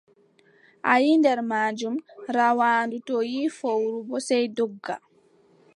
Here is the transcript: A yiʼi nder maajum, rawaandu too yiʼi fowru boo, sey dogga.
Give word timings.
A 0.91 0.93
yiʼi 1.03 1.19
nder 1.19 1.39
maajum, 1.49 1.95
rawaandu 2.35 2.97
too 3.07 3.21
yiʼi 3.31 3.53
fowru 3.59 3.97
boo, 4.07 4.21
sey 4.27 4.45
dogga. 4.57 4.95